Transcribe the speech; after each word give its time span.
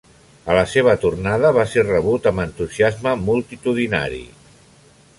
A 0.53 0.53
la 0.59 0.63
seva 0.71 0.95
tornada 1.03 1.51
va 1.59 1.67
ser 1.75 1.85
rebut 1.91 2.27
amb 2.31 2.43
entusiasme 2.47 3.17
multitudinari. 3.29 4.27